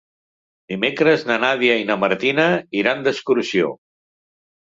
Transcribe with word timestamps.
Dimecres 0.71 1.25
na 1.31 1.35
Nàdia 1.43 1.75
i 1.81 1.85
na 1.89 1.97
Martina 2.05 2.47
iran 2.81 3.05
d'excursió. 3.09 3.69